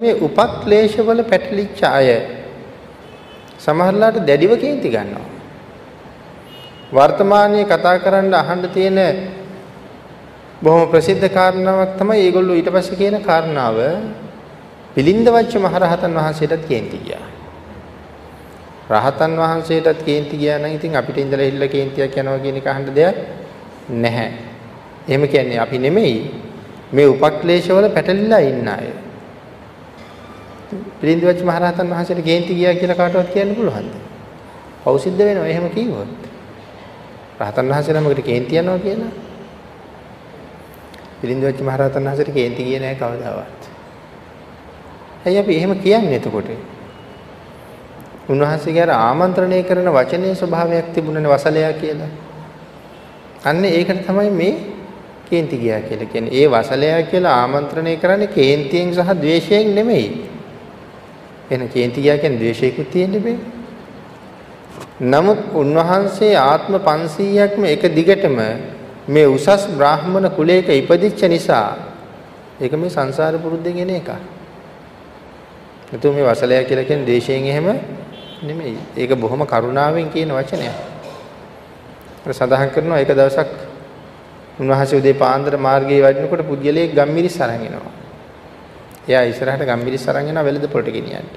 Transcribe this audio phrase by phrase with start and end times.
[0.00, 2.08] මේ උපක්ලේශවල පැටලිච්ච අය
[3.58, 5.26] සමහරලාට දැඩිව කේන්ති ගන්නවා.
[6.92, 8.98] වර්තමානයේ කතා කරන්න අහන්න තියෙන
[10.62, 13.78] බොහොම ප්‍රසිද්ධ කාරණාවක් තමයි ඒගොල්ලෝ ඊට පස්සේ කියන කාරණාව
[14.94, 17.26] පිලින්දවච්ච මහරහතන් වහන්සේටත් කේන්ති ගියා.
[18.92, 23.16] රහතන් වහන්සේටත් කේන්ති ගියා නම් ඉතින් අපිට ඉඳලා ඉල්ල කේන්තියක් යනවා කියන එක අහන්න දෙයක්
[24.04, 24.30] නැහැ.
[25.08, 26.16] එහෙම කියන්නේ අපි නෙමෙයි
[26.92, 29.07] මේ උපක්ලේශවල පැටලිලා ඉන්න අය.
[31.00, 33.92] පිළිඳිවච්ච මහරහතන් වහන්සේට කේන්ති ගියා කියලා කාටවත් කියන්න පුළුවන්ද?
[34.84, 36.10] පව් සිද්ධ වෙනවා එහෙම කිව්වොත්.
[37.40, 39.12] රහතන් වහන්සේ නමකට කේන්ති යනවා කියලා.
[41.20, 43.60] පිළිඳිවච්ච මහරහතන් වහන්සේට කේන්ති ගියේ නැහැ කවදාවත්.
[45.26, 46.48] ඇයි අපි එහෙම කියන්නේ එතකොට?
[48.28, 52.10] උන්වහන්සේගේ අර ආමන්ත්‍රණය කරන වචනේ ස්වභාවයක් තිබුණනේ වසලයා කියලා.
[53.44, 54.54] අන්න ඒකට තමයි මේ
[55.30, 56.34] කේන්ති ගියා කියලා කියන්නේ.
[56.34, 60.37] ඒ වසලයා කියලා ආමන්ත්‍රණය කරන්නේ කේන්තියෙන් සහ ද්වේෂයෙන් නෙමෙයි.
[61.50, 63.36] එහෙනම් කේන්ති ගියා කියන්නේ ද්වේෂයකුත් තියෙන්න බෑ.
[65.02, 68.38] නමුත් උන්වහන්සේ ආත්ම 500ක්ම එක දිගටම
[69.08, 71.76] මේ උසස් බ්‍රාහ්මණ කුලයක ඉපදිච්ච නිසා
[72.60, 74.10] ඒක මේ සංසාර පුරුද්දෙන් එන එකක්.
[75.94, 77.68] එතු මේ වසලයා කියලා කියන්නේ ද්වේෂයෙන් එහෙම
[78.42, 78.76] නෙමෙයි.
[78.96, 80.76] ඒක බොහොම කරුණාවෙන් කියන වචනයක්.
[82.24, 83.50] අර සඳහන් කරනවා එක දවසක්
[84.58, 87.97] උන්වහන්සේ උදේ පාන්දර මාර්ගයේ වඩිනකොට පුද්ගලයෙක් ගම්මිරිස් අරන් එනවා.
[89.08, 91.28] එයා ඉස්සරහට ගම්මිරිස් අරන් එනවා වෙලද පොළට ගෙනියන්න.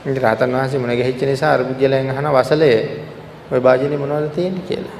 [0.00, 2.70] ඉතින් රාතන් වහන්සේ මුණ ගැහිච්ච නිසා අර පුද්ගලයන් අහන වසලය
[3.52, 4.98] ওই වාජිනේ මොනවද තියෙන්නේ කියලා.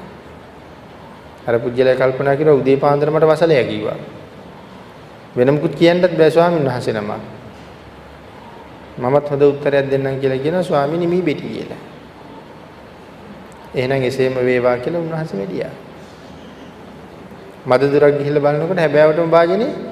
[1.47, 3.99] අර පුද්ගලයා කල්පනා කළා උදේ පාන්දර මට වසලය කිව්වා.
[5.37, 7.11] වෙන මුකුත් කියන්නත් බෑ ස්වාමීන් වහන්සේ නම.
[8.99, 11.83] මමත් හොඳ උත්තරයක් දෙන්නම් කියලා කියනවා ස්වාමීනි මී බෙටි කියලා.
[13.75, 15.75] එහෙනම් එසේම වේවා කියලා උන්වහන්සේ වැඩියා.
[17.67, 19.88] මද දුරක් ගිහිල්ලා බලනකොට හැබෑවටම වාජනේ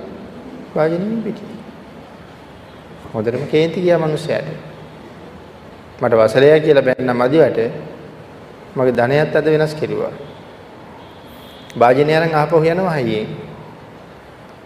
[0.76, 1.44] වාජනේ මී බෙටි.
[3.14, 4.48] හොඳටම කේන්ති ගියා මිනිස්සයාට.
[6.00, 7.58] මට වසලයා කියලා බැන්න මදිවට
[8.76, 10.12] මගේ ධනයත් අද වෙනස් කෙරුවා.
[11.78, 13.28] වාජනේ අරන් ආපහු යනවා හයියෙන්.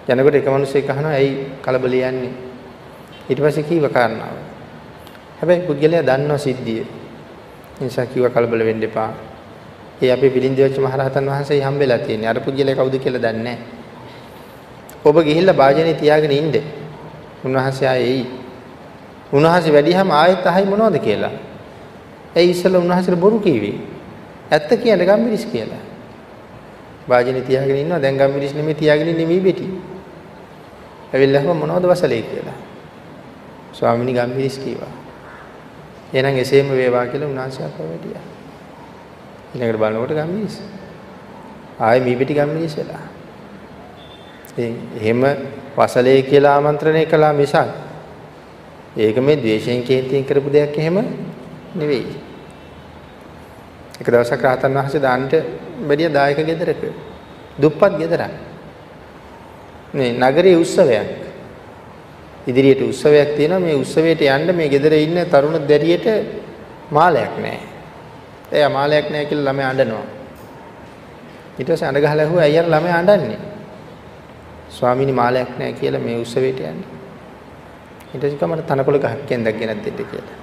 [0.08, 2.32] යනකොට එක මිනිහෙක් අහනවා ඇයි කලබල යන්නේ?
[3.30, 4.36] ඊට පස්සේ කීව කාරණාව.
[5.38, 6.84] හැබැයි පුද්ගලයා දන්නවා සිද්ධිය.
[7.80, 9.10] නිසා කිව්ව කලබල වෙන්න එපා.
[10.02, 12.28] ඒ අපේ පිළිඳිවච්ච මහරහතන් වහන්සේ හම්බෙලා තියෙන්නේ.
[12.28, 13.79] අර පුද්ගලයා කවුද කියලා දන්නේ නැහැ.
[15.04, 16.52] ඔබ ගිහිල්ලා වාජනේ තියාගෙන ඉන්න.
[17.44, 18.26] උන්වහන්සේ ආයේ එයි.
[19.32, 21.32] උන්වහන්සේ වැඩිහම ආයෙත් අහයි මොනවද කියලා.
[22.36, 23.76] ඒ ඉස්සෙල්ලා උන්වහන්සේට බොරු කීවේ.
[24.50, 25.82] ඇත්ත කියන්නේ ගම්මිරිස් කියලා.
[27.08, 29.66] වාජනේ තියාගෙන ඉන්නවා දැන් ගම්මිරිස් නෙමෙයි තියාගෙන ඉන්නේ මේ බෙටි.
[31.14, 32.58] ඇවිල්ලා මොනවද වසලේ කියලා.
[33.72, 34.92] ස්වාමිනී ගම්මිරිස් කීවා.
[36.12, 38.24] එහෙනම් එසේම වේවා කියලා උන්වහන්සේ අපව වැඩියා.
[39.54, 40.60] ඊළඟට බලනකොට ගම්මිරිස්.
[41.80, 43.19] ආයේ මේ පිටි ගම්මිරිස් වෙලා.
[44.50, 45.22] ඉතින් එහෙම
[45.76, 47.56] වසලේ කියලා ආමන්ත්‍රණය කළා මිසක්
[48.96, 50.96] ඒක මේ ද්වේෂයෙන් කේන්තියෙන් කරපු දෙයක් එහෙම
[51.74, 52.06] නෙවෙයි.
[54.00, 55.34] එක දවසක් රහතන් වහන්සේ දාන්නට
[55.80, 56.82] බැරිය දායක ගෙදරක
[57.56, 58.30] දුප්පත් ගෙදරක්.
[59.94, 61.08] මේ නගරයේ උත්සවයක්.
[62.46, 66.06] ඉදිරියට උත්සවයක් තියෙනවා මේ උත්සවයට යන්න මේ ගෙදර ඉන්න තරුණ දැරියට
[66.90, 67.60] මාලයක් නැහැ.
[68.52, 70.06] එයා මාලයක් නැහැ කියලා ළමයා අඬනවා.
[71.58, 73.49] ඊට පස්සේ අඬ ගහලා ඇහුවා අයියර ළමයා අඬන්නේ.
[74.70, 76.88] ස්වාමීනි මාලයක් නැහැ කියලා මේ උත්සවයට යන්නේ.
[78.12, 80.38] ඊට පස්සේ කමර තනකොළ ගහක් කෙන්දක් ගෙනත් දෙන්න කියලා.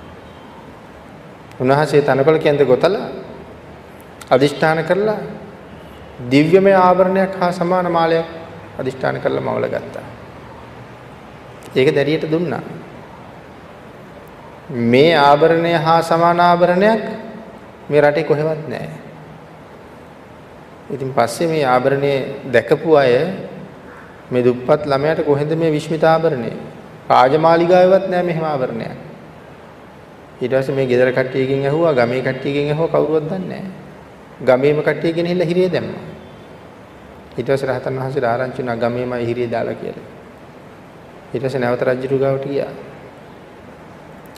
[1.60, 3.08] උන්වහන්සේ තනකොළ කෙන්ද ගොතලා
[4.30, 5.18] අදිෂ්ඨාන කරලා
[6.32, 8.28] දිව්‍යමය ආභරණයක් හා සමාන මාලයක්
[8.80, 10.06] අදිෂ්ඨාන කරලා මවල ගත්තා.
[11.76, 12.62] ඒක දැරියට දුන්නා.
[14.70, 17.04] මේ ආභරණය හා සමාන ආභරණයක්
[17.90, 19.00] මේ රටේ කොහෙවත් නැහැ.
[20.90, 22.14] ඉතින් පස්සේ මේ ආභරණය
[22.52, 23.14] දැකපු අය
[24.32, 26.52] මේ දුප්පත් ළමයාට කොහෙන්ද මේ විශ්මිත ආභරණය?
[27.10, 28.98] රාජමාලිගාවෙවත් නැහැ මෙහෙම ආභරණයක්.
[30.42, 33.72] ඊට පස්සේ මේ ගෙදර කට්ටියකින් ඇහුවා ගමේ කට්ටියකින් ඇහුවා කවුරුවත් දන්නේ නැහැ.
[34.46, 36.04] ගමේම කට්ටිය ගෙනහිල්ලා හිරිය දැම්මා.
[37.38, 40.06] ඊට පස්සේ රහතන් වහන්සේට ආරංචි වුණා ගමේමයි හිරිය දාලා කියලා.
[41.34, 42.72] ඊට පස්සේ නැවත රජුරු ගාවට ගියා.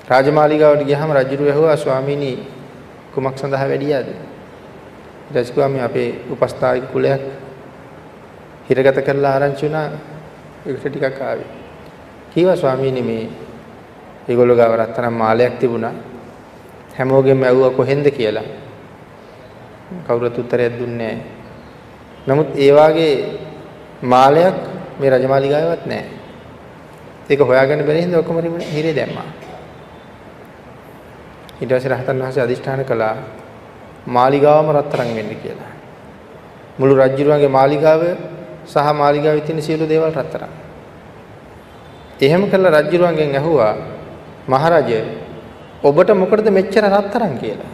[0.09, 2.31] රාජමාලිගාවට ගියාම රජුරු ඇහුවා ස්වාමීනි
[3.13, 4.07] කුමක් සඳහා වැඩියාද?
[4.07, 7.48] ඊට පස්සේ අපේ උපස්ථායක කුලයක්
[8.69, 9.89] හිරගත කරලා ආරංචි වුණා
[10.67, 11.49] ඒකට ටිකක් ආවේ.
[12.33, 13.29] කීවා ස්වාමීනි මේ
[14.29, 15.93] ඒගොල්ලෝ ගාව රත්තරන් මාලයක් තිබුණා.
[16.97, 18.43] හැමෝගෙම ඇහුවා කොහෙන්ද කියලා.
[20.07, 21.25] කවුරුත් උත්තරයක් දුන්නේ නැහැ.
[22.27, 23.13] නමුත් ඒ වාගේ
[24.01, 24.55] මාලයක්
[24.99, 26.09] මේ රජමාලිගාවේවත් නැහැ.
[27.29, 28.37] ඒක හොයාගන්න බැරි හින්දා ඔක්කොම
[28.75, 29.27] හිරේ දැම්මා.
[31.61, 33.15] ඊට පස්සේ රහතන් වහන්සේ අදිෂ්ඨාන කළා
[34.05, 35.71] මාලිගාවම රත්තරන් වෙන්න කියලා.
[36.79, 38.01] මුළු රජුරුවන්ගේ මාලිගාව
[38.69, 40.53] සහ මාලිගාවේ තියෙන සියලු දේවල් රත්තරන්.
[42.21, 43.73] එහෙම කළා රජුරුවන්ගෙන් ඇහුවා
[44.47, 44.99] මහරජය
[45.83, 47.73] ඔබට මොකටද මෙච්චර රත්තරන් කියලා.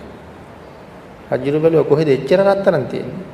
[1.31, 3.25] රජුරු බැලුවා කොහෙද එච්චර රත්තරන් තියෙන්නේ?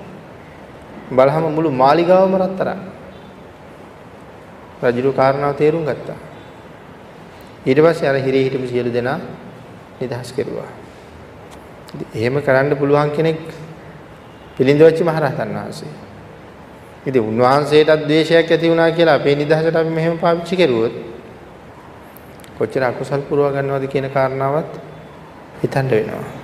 [1.11, 2.79] බලහම මුළු මාලිගාවම රත්තරන්.
[4.83, 6.19] රජුරු කාරණාව තේරුම් ගත්තා.
[7.65, 9.19] ඊට පස්සේ අර හිරේ හිටපු සියලු දෙනා
[10.01, 10.69] නිදහස් කෙරුවා.
[12.15, 13.41] එහෙම කරන්න පුළුවන් කෙනෙක්
[14.57, 16.10] පිළිඳවච්ච මහරහතන් වහන්සේ.
[17.05, 20.93] ඉතින් උන්වහන්සේටත් ද්වේෂයක් ඇති වුණා කියලා අපේ නිදහසට අපි මෙහෙම පාවිච්චි කරුවොත්
[22.57, 24.71] කොච්චර අකුසල් පුරව ගන්නවද කියන කාරණාවත්
[25.61, 26.40] හිතන්න වෙනවා.